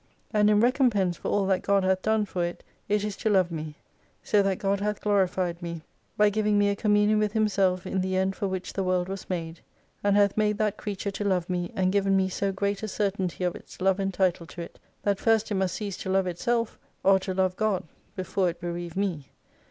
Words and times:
And 0.33 0.49
in 0.49 0.61
recompense 0.61 1.17
for 1.17 1.27
all 1.27 1.45
that 1.45 1.61
God 1.61 1.83
hath 1.83 2.01
done 2.01 2.25
for 2.25 2.43
it 2.43 2.63
it 2.89 3.03
is 3.03 3.15
to 3.17 3.29
love 3.29 3.51
me. 3.51 3.75
So 4.23 4.41
that 4.41 4.57
God 4.57 4.79
hath 4.79 4.99
Glorified 4.99 5.61
me, 5.61 5.83
by 6.17 6.31
giving 6.31 6.57
me 6.57 6.69
a 6.69 6.75
communion 6.75 7.19
with 7.19 7.33
Himself 7.33 7.85
in 7.85 8.01
the 8.01 8.17
end 8.17 8.35
for 8.35 8.47
which 8.47 8.73
the 8.73 8.83
world 8.83 9.07
was 9.07 9.29
made. 9.29 9.59
And 10.03 10.15
hath 10.15 10.35
made 10.35 10.57
that 10.57 10.75
creature 10.77 11.11
to 11.11 11.23
love 11.23 11.51
me, 11.51 11.71
and 11.75 11.91
given 11.91 12.17
me 12.17 12.29
so 12.29 12.51
great 12.51 12.81
a 12.81 12.87
certainty 12.87 13.43
of 13.43 13.55
its 13.55 13.79
love 13.79 13.99
and 13.99 14.11
title 14.11 14.47
to 14.47 14.61
it, 14.63 14.79
that 15.03 15.19
first 15.19 15.51
it 15.51 15.53
must 15.53 15.75
cease 15.75 15.97
to 15.97 16.09
love 16.09 16.25
itself, 16.25 16.79
or 17.03 17.19
to 17.19 17.35
love 17.35 17.55
God 17.55 17.83
before 18.15 18.49
it 18.49 18.59
bereave 18.59 18.97
me. 18.97 19.29